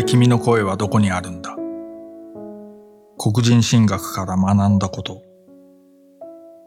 [0.00, 1.54] で君の声はどこにあるんだ？
[3.18, 5.20] 黒人神学から学んだこと。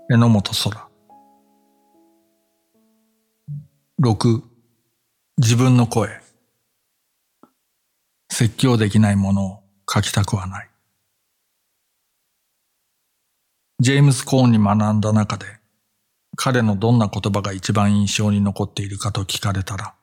[0.07, 0.87] 榎本空。
[3.99, 4.41] 6.
[5.39, 6.09] 自分の声。
[8.31, 9.59] 説教できないものを
[9.91, 10.69] 書きたくはない。
[13.79, 15.47] ジェームズ・コーンに学んだ中で、
[16.35, 19.95] 彼のどんな言葉が一番印象に残っているかと聞かれたら、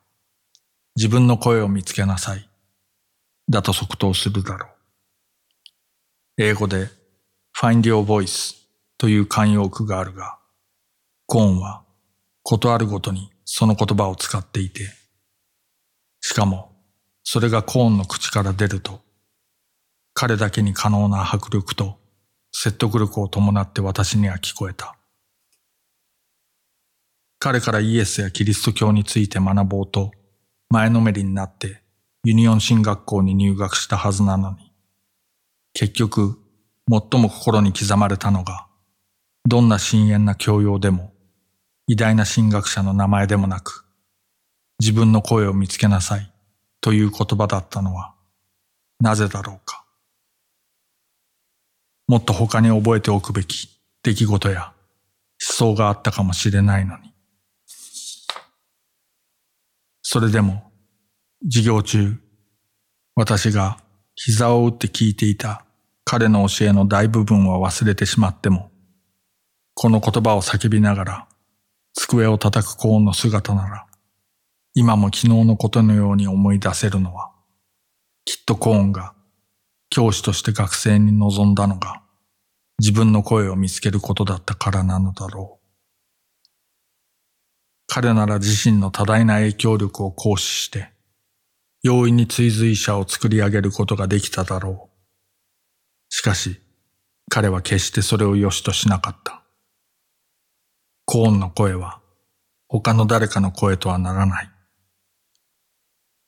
[0.97, 2.50] 自分の声を見つけなさい。
[3.51, 4.71] だと即答するだろう。
[6.39, 6.89] 英語で
[7.59, 8.55] Find Your Voice
[8.97, 10.39] という慣用句があるが、
[11.27, 11.85] コーンは
[12.45, 14.83] ことあるごとにその言葉を使っていて、
[16.21, 16.73] しかも
[17.25, 19.01] それがコーンの口から出ると、
[20.15, 21.99] 彼だけに可能な迫力と
[22.53, 24.97] 説得力を伴って私には聞こえた。
[27.41, 30.13] 彼からイエスやキリスト教について学ぼうと
[30.69, 31.80] 前のめりになって
[32.23, 34.73] ユニオン進学校に入学したはずなのに、
[35.73, 36.39] 結局、
[36.91, 38.67] 最も心に刻まれたのが、
[39.49, 41.15] どんな深遠な教養でも、
[41.87, 43.87] 偉大な神学者の名前でもなく、
[44.81, 46.31] 自分の声を見つけなさい
[46.83, 48.15] という言葉だったのは、
[49.01, 49.87] なぜだろうか。
[52.07, 54.75] もっと他に覚えておくべき出来事や
[55.49, 57.15] 思想があったかもしれないのに。
[60.03, 60.70] それでも、
[61.43, 62.21] 授業中、
[63.15, 63.79] 私が
[64.15, 65.65] 膝を打って聞いていた
[66.05, 68.71] 彼の教えの大部分は忘れてしまっても、
[69.73, 71.29] この言葉を叫びながら
[71.95, 73.87] 机を叩くコーンの姿なら、
[74.75, 77.31] 今も昨日のことのように思い出せるのは、
[78.27, 79.15] きっとコーンが
[79.89, 82.03] 教師として学生に望んだのが
[82.79, 85.67] 自分の声を見つけることだったからなのだろう。
[87.87, 90.93] 彼なら自身の多大な影響力を行使して、
[91.83, 95.01] 容易に追随者を作り上げることができただろう。
[96.11, 96.61] しかし、
[97.31, 99.43] 彼は決してそれを良しとしなかった。
[101.07, 102.01] コーンの声は、
[102.69, 104.51] 他の誰かの声とはならない。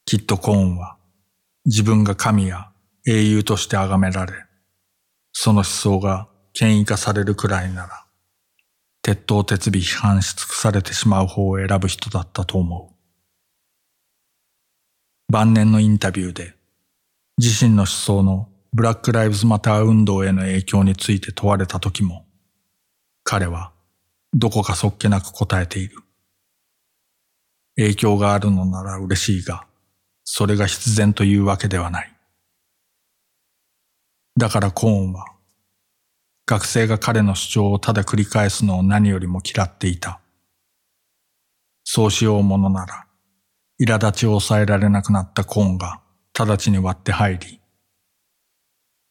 [0.06, 0.96] きっとコーンは、
[1.66, 2.72] 自分が神や
[3.06, 4.32] 英雄として崇められ、
[5.32, 8.06] その思想が権威化されるくらいなら、
[9.02, 12.91] 鉄頭鉄尾批判し尽くされてしまう方を選ぶ人だったと思う。
[15.32, 16.54] 晩年のインタビューで
[17.38, 22.26] 自身の思想のブラック・ライブズ・マター運動への影響について問われた時も
[23.24, 23.72] 彼は
[24.34, 25.96] どこかそっけなく答えている。
[27.76, 29.66] 影響があるのなら嬉しいが、
[30.24, 32.12] それが必然というわけではない。
[34.36, 35.26] だからコーンは、
[36.46, 40.20] 学生が彼の主張をただ繰り返すのを何よりも嫌っていた。
[41.84, 43.06] そうしようものなら、
[43.80, 46.00] 苛立ちを抑えられなくなったコーンが
[46.38, 47.60] 直ちに割って入り、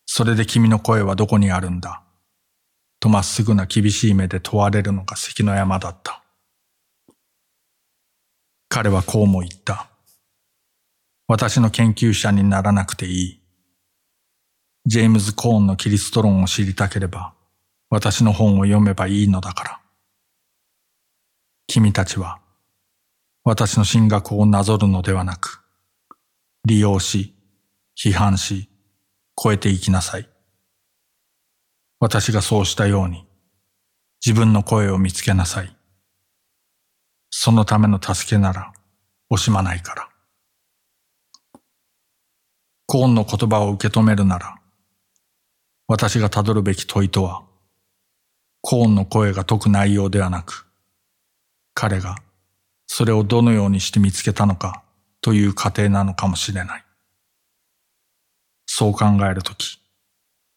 [0.06, 2.04] それで君の声はどこにあるんだ？
[3.00, 6.22] とまっすぐな厳しい目で問われるのが関の山だった。
[8.70, 9.90] 彼はこうも言った。
[11.28, 13.42] 私の研究者にならなくていい。
[14.86, 17.34] ジェームズ・コーンのキリスト論を知りたければ、
[17.90, 19.80] 私の本を読めばいいのだから。
[21.68, 22.40] 君たちは、
[23.44, 25.64] 私の進学をなぞるのではなく、
[26.64, 27.34] 利用し、
[27.98, 28.70] 批判し、
[29.36, 30.30] 超えていきなさい。
[32.00, 33.28] 私がそうしたように、
[34.24, 35.76] 自分の声を見つけなさい。
[37.32, 38.74] そのための助けなら
[39.32, 40.10] 惜しまないから。
[42.86, 44.60] コーンの言葉を受け止めるなら、
[45.88, 47.44] 私がたどるべき問いとは、
[48.62, 50.68] コーンの声が解く内容ではなく、
[51.74, 52.18] 彼が
[52.94, 54.84] それをどのようにして見つけたのか
[55.22, 56.84] という過程なのかもしれない。
[58.66, 59.82] そう考えるとき、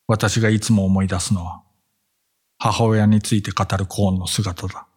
[0.08, 1.62] 私がいつも思い出すのは、
[2.58, 4.88] 母親について語るコーンの姿だ。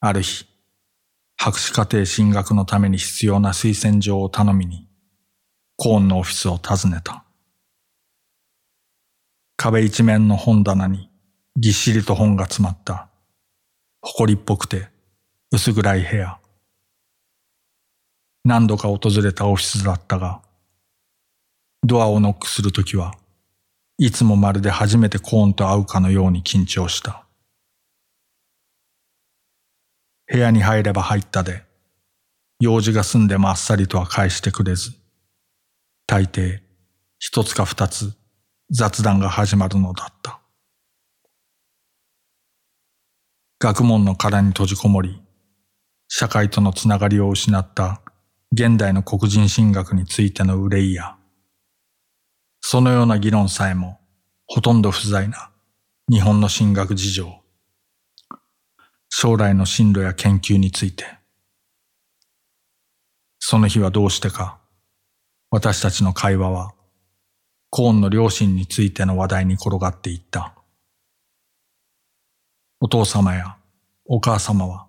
[0.00, 0.46] ある日、
[1.36, 4.88] 博士課程進学のために必要な推薦状を頼みに、
[5.76, 7.22] コーンのオフィスを訪ねた。
[9.58, 11.10] 壁一面の本棚に
[11.54, 13.10] ぎっしりと本が詰まった
[14.08, 14.88] 埃っぽくて
[15.50, 16.38] 薄暗い部屋。
[18.44, 20.42] 何度か訪れたオフィスだったが、
[21.82, 23.14] ドアをノックするときは、
[23.98, 27.26] いつもまるで初めてコーンと会うかのように緊張した。
[30.28, 31.64] 部屋に入れば入ったで、
[32.60, 34.92] 用事が済んでもあっさりとは返してくれず、
[36.06, 36.60] 大抵
[37.18, 38.12] 一つか二つ
[38.70, 40.35] 雑談が始まるのだった。
[43.58, 45.22] 学問の殻に閉じこもり、
[46.08, 48.02] 社会とのつながりを失った
[48.52, 51.16] 現代の黒人神学についての憂いや、
[52.60, 53.98] そのような議論さえも
[54.46, 55.50] ほとんど不在な
[56.12, 57.40] 日本の神学事情、
[59.08, 61.06] 将来の進路や研究について、
[63.38, 64.58] その日はどうしてか、
[65.50, 66.74] 私たちの会話は、
[67.70, 70.55] コーンの両親についての話題に転がっていった。
[72.78, 73.56] お父様や
[74.04, 74.86] お母様は、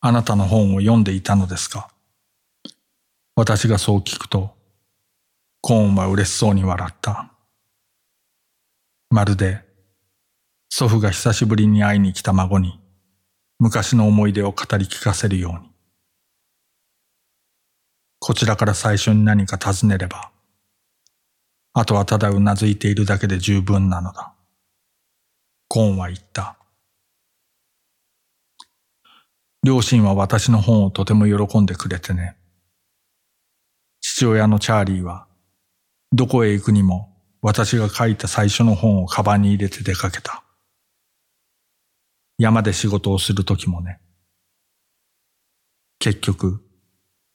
[0.00, 1.90] あなたの本を読んでいたのですか？
[3.36, 4.54] 私がそう聞くと、
[5.60, 7.30] コーンは嬉しそうに笑った。
[9.10, 9.62] まるで、
[10.70, 12.80] 祖父が久しぶりに会いに来た孫に、
[13.58, 15.70] 昔の思い出を語り聞かせるように。
[18.20, 20.30] こちらから最初に何か尋ねれば、
[21.74, 24.32] あとはただうなずいているだけで十分なのだ。
[25.68, 26.56] コーンは言った。
[29.62, 32.36] 両親は私の本をとても喜んでくれてね。
[34.00, 35.26] 父親のチャーリーは、
[36.12, 40.42] どこへ行くにも私が書いた最初の本をカバンに入れて出かけた。
[42.38, 44.00] 山で仕事をするときもね。
[45.98, 46.62] 結局、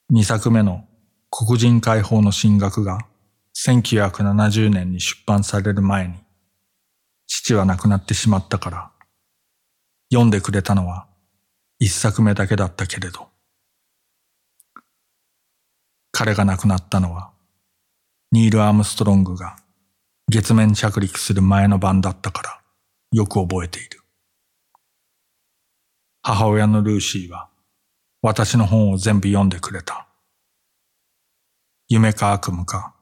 [0.10, 0.84] 二作目の
[1.30, 3.06] 黒人解放の進学が
[3.56, 6.16] 1970年に出版される前に、
[7.28, 8.92] 父は亡くなってしまったから、
[10.10, 11.08] 読んでくれたのは
[11.78, 13.30] 一作目だけだったけれど、
[16.12, 17.34] 彼が亡くなったのは、
[18.32, 19.58] ニール・アームストロングが
[20.30, 22.62] 月面着陸する前の晩だったから、
[23.12, 24.00] よく覚えている。
[26.22, 27.50] 母親のルーシーは、
[28.22, 30.08] 私の本を全部読んでくれた。
[31.90, 32.96] 夢か悪夢か、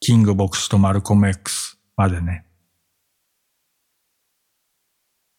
[0.00, 2.44] キング牧師とマルコム X までね。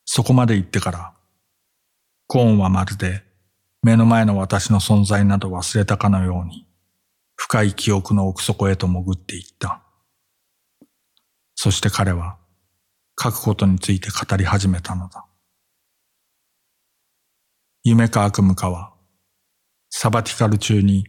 [0.05, 1.13] そこまで言ってから、
[2.27, 3.23] コーンはまるで
[3.83, 6.65] 目の前の私の存在など忘れたかのように、
[7.35, 9.83] 深い記憶の奥底へと潜っていった。
[11.53, 12.37] そして彼は、
[13.21, 15.25] 書くことについて語り始めたのだ。
[17.83, 18.93] 夢か悪夢かは、
[19.89, 21.05] サバティカル中に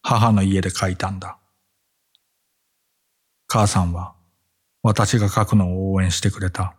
[0.00, 1.38] 母の家で書いたんだ。
[3.46, 4.14] 母さんは
[4.82, 6.74] 私が書くのを応援してくれた。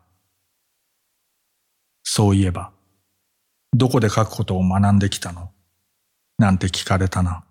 [2.02, 2.72] そういえば、
[3.74, 5.52] どこで書くことを学んできたの？
[6.38, 7.44] なんて聞かれたな。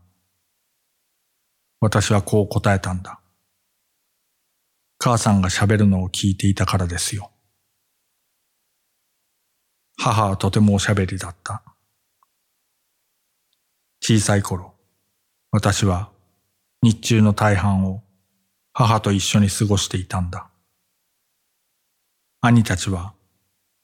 [1.80, 3.20] 私はこう答えたんだ。
[4.98, 7.30] 母さんが喋るのを聞いていたからですよ。
[9.98, 11.62] 母はとてもおしゃべりだった。
[14.00, 14.74] 小さい頃、
[15.50, 16.10] 私は
[16.82, 18.02] 日中の大半を
[18.72, 20.48] 母と一緒に過ごしていたんだ。
[22.40, 23.14] 兄たちは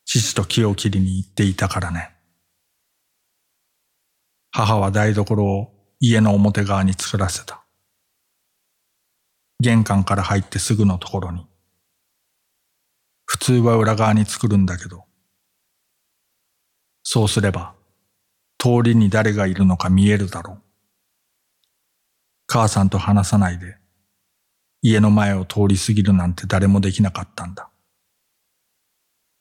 [0.05, 2.15] 父と木を切りに行っていたからね。
[4.55, 7.65] 母は台所を家の表側に作らせた。
[9.61, 11.47] 玄関から入ってすぐのところに。
[13.25, 15.05] 普通は裏側に作るんだけど、
[17.03, 17.75] そうすれば、
[18.59, 20.63] 通りに誰がいるのか見えるだろう。
[22.47, 23.79] 母さんと話さないで、
[24.83, 27.71] 家の前を通り過ぎるなんて誰もできなかったんだ。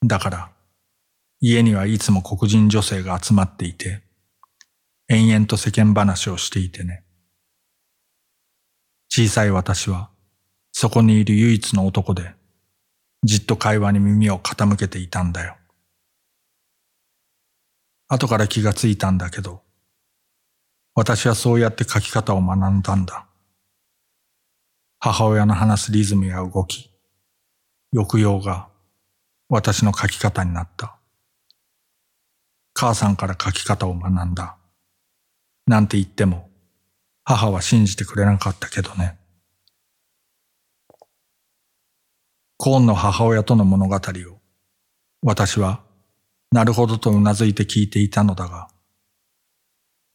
[0.06, 0.52] だから、
[1.40, 4.02] 家にはいつも黒人女性が集まっていて、
[5.08, 7.04] 延々と世間話をしていてね。
[9.08, 10.10] 小さい私は、
[10.72, 12.34] そこにいる唯一の男で、
[13.24, 15.56] じっと会話に耳を傾けていたんだよ。
[18.08, 19.62] 後から気がついたんだけど、
[20.94, 23.26] 私はそうやって書き方を学んだんだ。
[24.98, 26.90] 母親の話すリズムや動き、
[27.94, 28.68] 抑揚が
[29.48, 30.96] 私の書き方になった。
[32.74, 34.56] 母さんから書き方を学んだ。
[35.66, 36.50] なんて言っても、
[37.24, 39.18] 母は信じてくれなかったけどね。
[42.56, 44.40] コーンの母親との物語を、
[45.22, 45.82] 私は、
[46.50, 48.68] なるほどとうなずいて聞いていたのだが、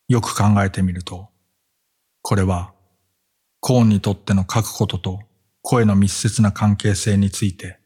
[0.08, 1.30] よく考えてみると、
[2.22, 2.74] これは、
[3.60, 5.20] コーンにとっての書くことと
[5.62, 7.80] 声の密接な関係性について、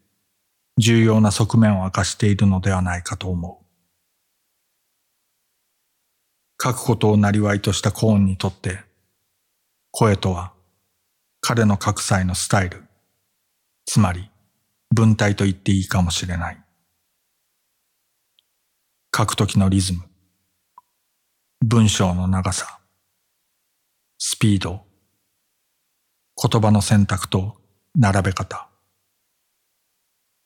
[0.77, 3.65] 重要な側面を明かしているのではないかと思う。
[6.63, 8.81] 書くことをなりわいとしたコーンにとって、
[9.89, 10.53] 声とは
[11.39, 12.83] 彼の書く際のスタイル、
[13.85, 14.29] つまり
[14.93, 16.63] 文体と言っていいかもしれない。
[19.15, 20.03] 書くときのリズム、
[21.65, 22.79] 文章の長さ、
[24.19, 24.85] スピード、
[26.41, 27.57] 言葉の選択と
[27.95, 28.69] 並べ方。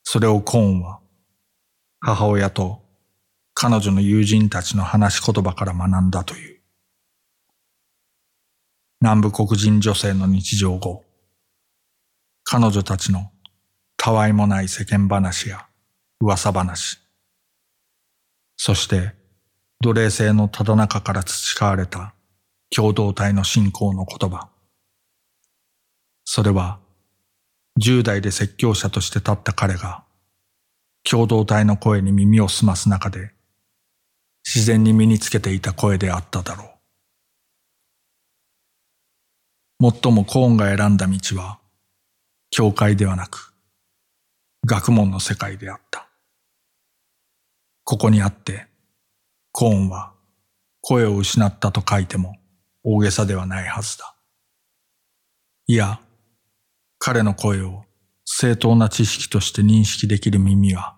[0.04, 1.02] それをコーンは
[2.00, 2.85] 母親と
[3.58, 6.60] 彼女の友人たちの話し言葉から学んだという。
[9.00, 11.06] 南部黒人女性の日常後、
[12.44, 13.32] 彼女たちの
[13.96, 15.68] たわいもない世間話や
[16.20, 17.00] 噂話、
[18.58, 19.14] そして
[19.82, 22.14] 奴隷制のただ中から培われた
[22.76, 24.50] 共同体の信仰の言葉。
[26.26, 26.80] それは
[27.80, 30.04] 10代で説教者として立った彼が
[31.10, 33.35] 共同体の声に耳を澄ます中で
[34.46, 36.66] 自然に身につけていた声であっただろ
[39.82, 39.92] う。
[39.92, 41.60] 最もコーンが選んだ道は
[42.50, 43.54] 教会ではなく
[44.66, 46.08] 学問の世界であった。
[47.84, 48.68] ここにあって
[49.52, 50.14] コーンは
[50.82, 52.38] 声を失ったと書いても
[52.84, 54.16] 大げさではないはずだ。
[55.68, 56.00] いや、
[57.00, 57.86] 彼の声を
[58.24, 60.95] 正当な知識として認識できる耳は、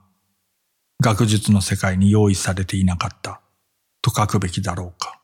[1.00, 3.42] 学術の世界に用意されていなかった
[4.02, 5.22] と書くべきだろうか。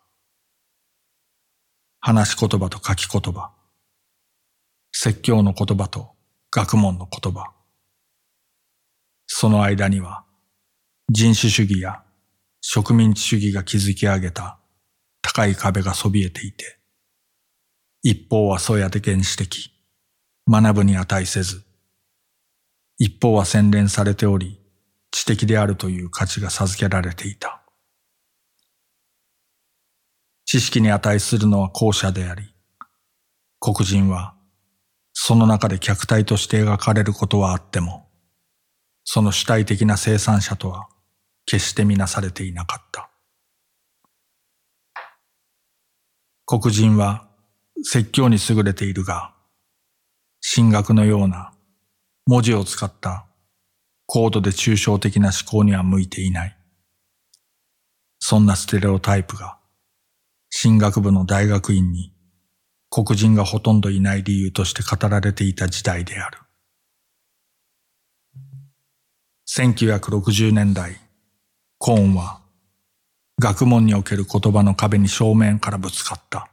[2.00, 3.52] 話し言葉と書き言葉、
[4.92, 6.12] 説教の言葉と
[6.52, 7.54] 学問の言葉。
[9.26, 10.26] その間には
[11.10, 12.04] 人種主義や
[12.62, 14.60] 植民地主義が築き上げた
[15.24, 16.78] 高い壁がそびえていて、
[18.04, 19.72] 一方はそうやで原始的、
[20.48, 21.64] 学ぶに値せず、
[23.00, 24.63] 一方は洗練されており、
[25.14, 27.62] 知的であるという価値が授けられていた。
[30.44, 32.52] 知識に値するのは後者であり、
[33.60, 34.36] 黒人は
[35.14, 38.10] その中で客体として描かれることはあっても、
[39.04, 40.88] その主体的な生産者とは
[41.46, 43.12] 決してみなされていなかった。
[46.48, 47.28] 黒人は
[47.84, 49.36] 説教に優れているが、
[50.56, 51.54] 神学のような
[52.26, 53.28] 文字を使った
[54.16, 56.56] 高度で抽象的な思考には向いていない。
[58.20, 59.58] そんなステレオタイプが
[60.62, 62.14] 神学部の大学院に
[62.92, 66.38] 黒人がほとんどいない理由として語られていた時代である。
[69.50, 71.02] 1960年代、
[71.80, 72.44] コーンは
[73.40, 76.52] 学問における言葉の壁に正面からぶつかった。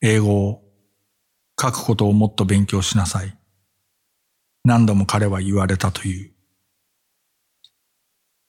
[0.00, 0.62] 英語を
[1.60, 3.35] 書くことをもっと勉強しなさい。
[4.66, 6.32] 何度も彼は言われたという。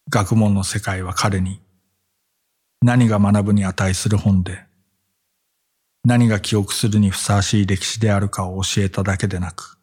[0.09, 1.61] 学問の世界は彼に
[2.81, 4.63] 何が学ぶに値する本で
[6.03, 9.77] 何が記憶するにふさわしい歴史であるかを教えただけでなく、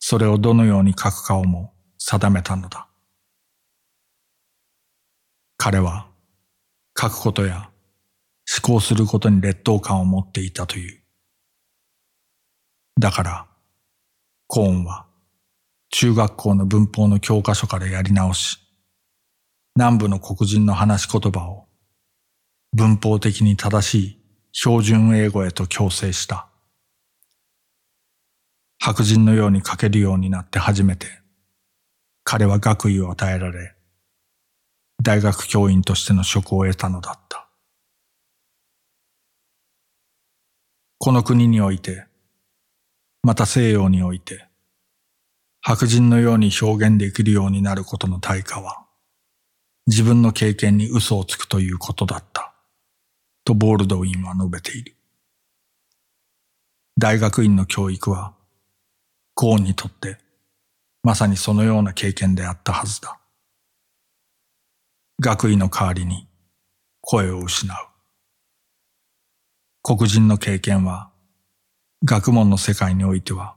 [0.00, 2.88] それをどのように書くかをも定めたのだ。
[5.56, 6.08] 彼は
[7.00, 7.70] 書くことや
[8.66, 11.00] 思考することに劣等感を持っていたという。
[12.98, 13.53] だから、
[14.46, 15.06] コーンは
[15.90, 18.58] 中学校の文法の教科書からやり直し、
[19.76, 21.66] 南部の黒人の話し言葉を
[22.72, 24.18] 文法的に正しい
[24.52, 26.48] 標準英語へと強制した。
[28.80, 31.06] 白人のように書けるようになって初めて、
[32.22, 33.74] 彼は学位を与えられ、
[35.02, 37.48] 大学教員としての職を得たのだった。
[40.98, 42.06] この国において、
[43.24, 44.46] また西洋において、
[45.62, 48.84] 白人のように表現できるようになることの対価は、
[49.86, 52.54] 自分の経験に嘘をつくということだった。
[53.46, 54.94] とボールドウィンは述べている。
[56.98, 58.34] 大学院の教育は、
[59.34, 60.18] コーンにとって、
[61.02, 63.18] まさにそのような経験であったはずだ。
[65.18, 66.28] 学位の代わりに
[67.00, 67.76] 声を失う。
[69.82, 71.13] 黒人の経験は、
[72.06, 73.56] 学問の世界においては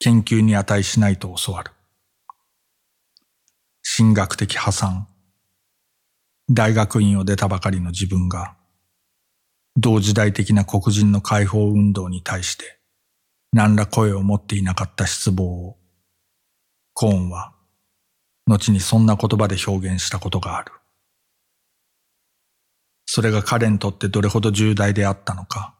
[0.00, 1.70] 研究に値しないと教わる。
[3.96, 5.06] 神学的破産。
[6.50, 8.56] 大学院を出たばかりの自分が、
[9.76, 12.80] 同時代的な黒人の解放運動に対して
[13.52, 15.76] 何ら声を持っていなかった失望を、
[16.94, 17.52] コーンは
[18.48, 20.72] 後にそんな言葉で表現したことがある。
[23.06, 25.73] それが彼にとってどれほど重大であったのか、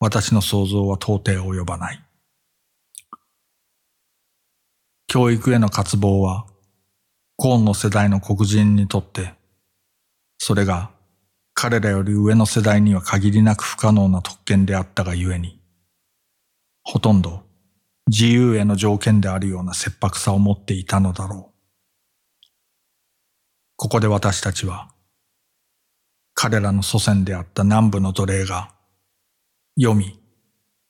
[0.00, 2.04] 私の想像は到底及ばない。
[5.08, 6.46] 教育への渇望は、
[7.36, 9.34] コーンの世代の黒人にとって、
[10.38, 10.90] それが
[11.54, 15.60] 彼らより上の世代には限りなく不可能な特権であったがゆえに、
[16.84, 17.42] ほとんど
[18.06, 21.54] 自由への条件であるような切迫さを持っていたのだろう。
[23.76, 24.90] ここで私たちは、
[26.34, 28.77] 彼らの祖先であった南部の奴隷が、
[29.80, 30.18] 読み、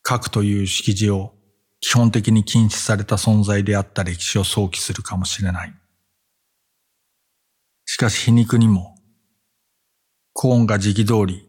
[0.07, 1.35] 書くという識字を
[1.80, 5.75] 基本的に禁止された存在であった歴史を想起するかもしれない。
[7.85, 8.95] しかし皮肉にも、
[10.33, 11.49] コーンが時期通り、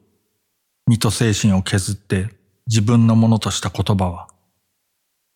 [0.85, 2.35] 身と精神を削って
[2.67, 4.27] 自分のものとした言葉は、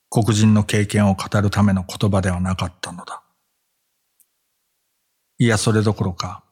[0.10, 3.24] 黒人の経験を語るための言葉ではなかったのだ。
[5.38, 6.44] いやそれどころか、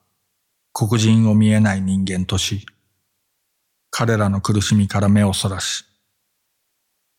[0.72, 2.64] 黒人を見えない人間とし、
[3.94, 5.84] 彼らの苦しみから目をそらし、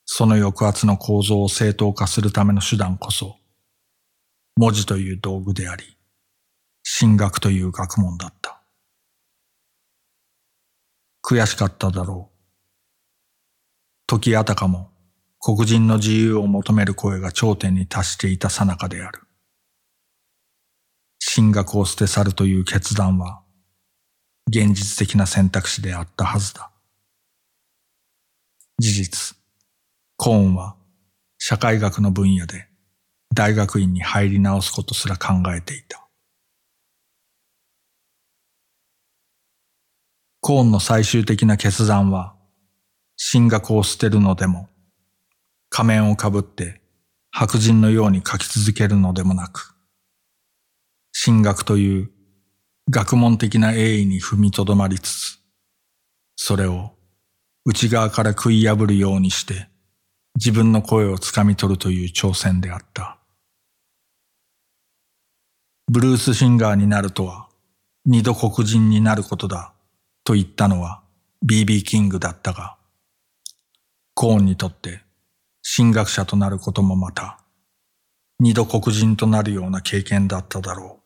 [0.06, 3.38] その抑圧の構造を正当化するための手段こそ、
[4.58, 5.86] 文字という道具であり、
[7.00, 8.64] 神学という学問だった。
[11.24, 12.34] 悔しかっただろう。
[14.08, 14.90] 時あたかも
[15.40, 19.20] 黒人の自由を求める声が頂点に達していた最中である。
[21.36, 23.43] 神学を捨て去るという決断は、
[24.48, 26.72] 現実的な選択肢であったはずだ。
[28.80, 29.38] 事実、
[30.18, 30.76] コーンは
[31.38, 32.68] 社会学の分野で
[33.34, 36.08] 大学院に入り直すことすら考えていた。
[40.46, 42.36] コーンの最終的な決断は、
[43.32, 44.68] 神学を捨てるのでも、
[45.70, 46.82] 仮面をかぶって
[47.32, 49.74] 白人のように書き続けるのでもなく、
[51.14, 52.12] 神学という
[52.90, 55.40] 学問的な栄意に踏みとどまりつつ、
[56.36, 56.92] それを
[57.66, 59.70] 内側から食い破るようにして
[60.36, 63.20] 自分の声をつかみ取るという挑戦であった。
[65.90, 67.48] ブルースシンガーになるとは
[68.06, 69.74] 二度黒人になることだ
[70.26, 71.04] と言ったのは
[71.46, 72.76] BB キングだったが、
[74.14, 75.04] コーンにとって
[75.64, 77.40] 神学者となることもまた
[78.40, 81.03] 二度黒人となるような経験だっただろう。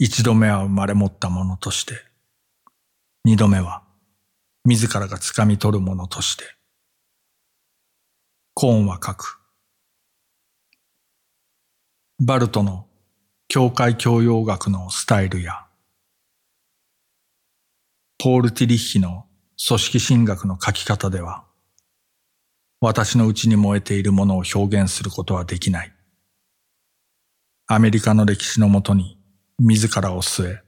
[0.00, 1.94] 一度目は生まれ持ったものとして、
[3.24, 3.82] 二度目は
[4.64, 6.44] 自らが掴み取るものとして、
[8.54, 9.40] コーンは書く。
[12.20, 12.86] バルトの
[13.48, 15.66] 教会教養学のスタイルや、
[18.18, 19.26] ポール・ティリッヒの
[19.66, 21.44] 組織神学の書き方では、
[22.80, 25.92] 私の内に燃えているものを表現することはできない。
[27.66, 29.17] アメリカの歴史のもとに
[29.60, 30.62] 自らを据え、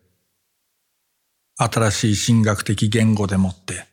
[1.57, 3.87] 新しい神学的言語でもって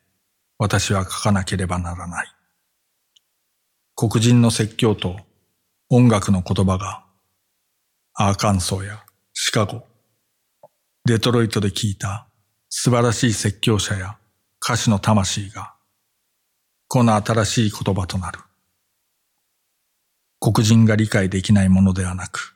[0.57, 2.27] 私は書かなければならない。
[3.95, 5.19] 黒人の説教と
[5.89, 7.03] 音楽の言葉が
[8.15, 9.83] アーカンソーやシカゴ、
[11.05, 12.27] デトロイトで聞いた
[12.67, 14.17] 素晴らしい説教者や
[14.59, 15.75] 歌手の魂が
[16.87, 18.39] この新しい言葉となる。
[20.39, 22.55] 黒人が理解できないものではなく、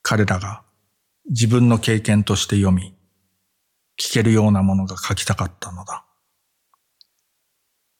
[0.00, 0.62] 彼らが
[1.28, 2.94] 自分の経験として読み、
[3.98, 6.04] 聞けるようなものが書きたかったのだ。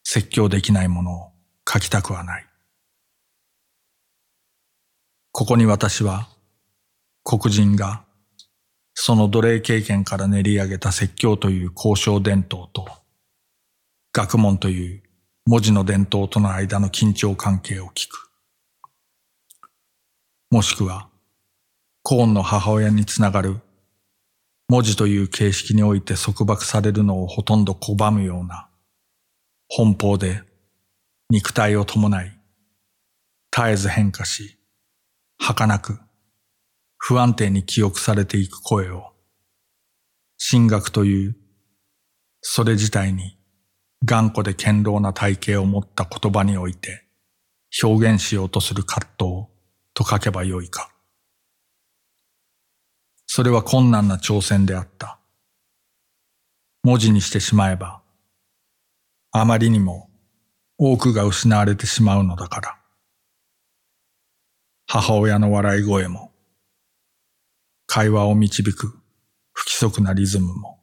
[0.02, 1.32] 説教できないものを
[1.68, 2.46] 書きたくはない。
[5.30, 6.28] ここに私は
[7.24, 8.04] 黒人が
[8.94, 12.86] その奴隷経験から練り上げた説教という交渉伝統と
[14.12, 15.02] 学問という
[15.46, 18.30] 文字の伝統との間の緊張関係を聞く。
[20.50, 21.08] もしくは
[22.04, 23.60] コーンの母親につながる
[24.68, 28.68] 文字という形式において束縛されるのをほとんど拒むような
[29.78, 30.42] 奔放で
[31.30, 32.32] 肉体を伴い
[33.54, 34.58] 絶えず変化し
[35.38, 35.98] 儚く
[36.98, 39.12] 不安定に記憶されていく声を
[40.50, 41.36] 神学という
[42.40, 43.38] それ自体に
[44.04, 47.04] 頑固で堅牢な体系を持った言葉において
[47.82, 49.46] 表現しようとする葛藤
[49.94, 50.91] と書けばよいか。
[53.34, 55.18] それは困難な挑戦であった。
[56.82, 58.02] 文字にしてしまえば
[59.30, 60.10] あまりにも
[60.76, 62.78] 多くが失われてしまうのだから。
[64.86, 66.30] 母親の笑い声も、
[67.86, 68.88] 会話を導く
[69.54, 70.78] 不規則なリズムも、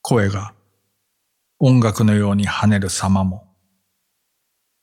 [0.00, 0.54] 声が
[1.58, 3.54] 音楽のように跳ねる様も、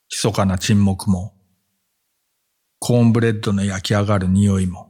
[0.08, 1.34] 密かな沈黙も、
[2.78, 4.89] コーンブレッドの焼き上がる匂いも、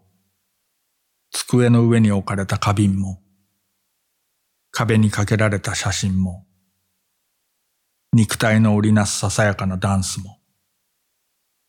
[1.30, 3.22] 机の上に置かれた花瓶も、
[4.70, 6.46] 壁にかけられた写真も、
[8.12, 10.40] 肉体の織りなすささやかなダンスも、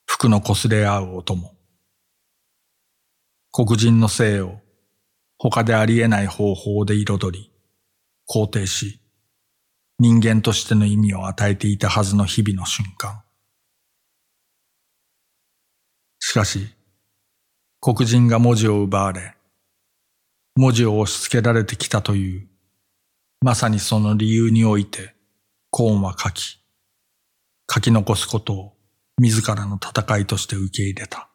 [0.05, 1.55] 服の擦れ合う音も、
[3.51, 4.59] 黒人の性を
[5.37, 7.51] 他でありえない方法で彩り、
[8.27, 8.99] 肯定し、
[9.99, 13.21] 人間としての意味を与えていたはずの日々の瞬間。
[16.19, 16.73] しかし、
[17.79, 19.35] 黒人が文字を奪われ、
[20.55, 22.47] 文字を押し付けられてきたという、
[23.41, 25.15] まさにその理由において、
[25.69, 26.59] コーンは書き、
[27.73, 28.73] 書き残すことを
[29.17, 31.29] 自らの戦いとして受け入れた。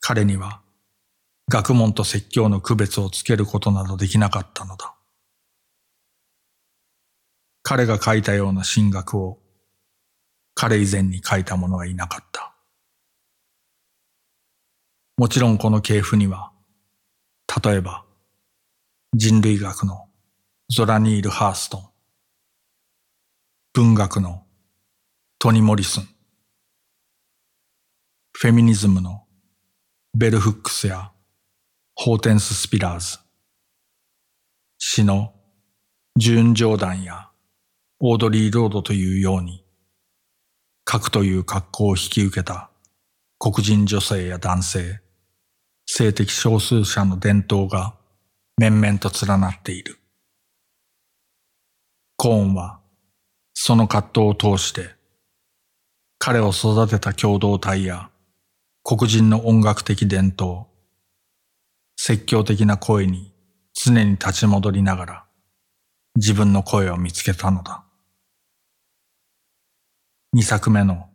[0.00, 0.62] 彼には
[1.50, 4.94] 学問と説教の区別をつけることなどできなかったのだ。
[7.62, 9.38] 彼が書いたような神学を
[10.54, 12.54] 彼以前に書いた者はいなかった。
[15.18, 16.52] もちろんこの系譜には、
[17.64, 18.04] 例えば
[19.14, 20.08] 人類学の
[20.68, 21.88] ゾラニール・ハーストン、
[23.72, 24.44] 文学の
[25.38, 26.08] トニ・モリスン、
[28.32, 29.26] フェミニズムの
[30.12, 31.12] ベル・フックスや
[31.94, 33.18] ホーテンス・スピラーズ、
[34.78, 35.32] 詩の
[36.16, 37.30] ジューン・ジョーダンや
[38.00, 39.64] オードリー・ロードというように、
[40.84, 42.70] 書くという格好を引き受けた
[43.38, 45.00] 黒人女性や男性、
[45.86, 47.94] 性的少数者の伝統が
[48.58, 49.98] 面々と連なっている。
[52.16, 52.80] コーンは
[53.54, 54.90] その葛藤を通して
[56.18, 58.10] 彼を育てた共同体や
[58.82, 60.66] 黒人の音楽的伝統、
[61.96, 63.32] 説教的な声に
[63.74, 65.24] 常に立ち戻りながら
[66.16, 67.84] 自分の声を見つけたのだ。
[70.32, 71.08] 二作目の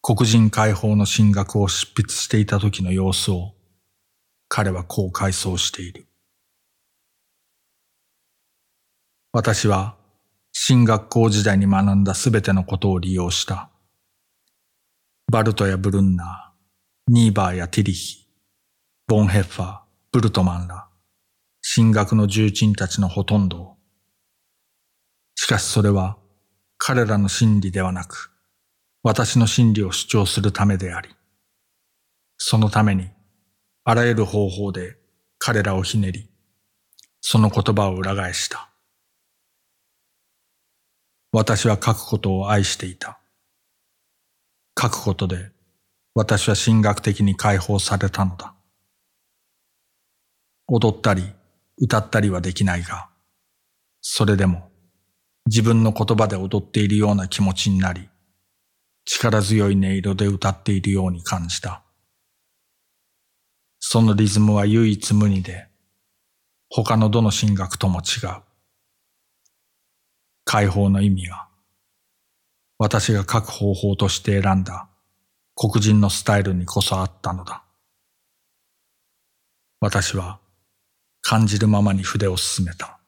[0.00, 3.54] 黒人解放の進学を執筆していた時の様子を
[4.54, 6.06] 彼はこう回想している。
[9.32, 9.96] 私は
[10.52, 13.70] 進学校時代に学んだすべてのことを利用した。
[15.30, 18.28] バルトやブルンナー、ニーバーやティリヒ、
[19.06, 19.80] ボンヘッファー、
[20.12, 20.86] ブルトマンら、
[21.62, 23.76] 進学の重鎮たちのほとんどを。
[25.34, 26.18] しかしそれは
[26.76, 28.30] 彼らの真理ではなく、
[29.02, 31.08] 私の真理を主張するためであり、
[32.36, 33.08] そのために
[33.84, 34.96] あらゆる方法で
[35.38, 36.30] 彼らをひねり、
[37.20, 38.70] その言葉を裏返した。
[41.32, 43.18] 私は書くことを愛していた。
[44.80, 45.50] 書くことで
[46.14, 48.54] 私は神学的に解放されたのだ。
[50.68, 51.32] 踊ったり
[51.76, 53.08] 歌ったりはできないが、
[54.00, 54.70] それでも
[55.46, 58.08] 自分の言葉で踊っているような気持ちになり、
[59.04, 61.81] 力強い音色で歌っているように感じた。
[63.92, 65.66] そのリズムは唯一無二で、
[66.70, 68.40] 他のどの神学とも違う。
[70.46, 71.48] 解放の意味は、
[72.78, 74.88] 私が書く方法として選んだ
[75.54, 77.64] 黒人のスタイルにこそあったのだ。
[79.78, 80.40] 私は
[81.20, 82.98] 感じるままに筆を進めた。